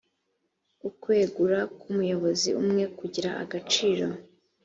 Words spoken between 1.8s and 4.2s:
umuyobozi umwe kugira agaciro